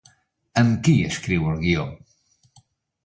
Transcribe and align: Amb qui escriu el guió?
Amb 0.61 0.79
qui 0.87 0.95
escriu 1.09 1.47
el 1.53 1.61
guió? 1.67 1.85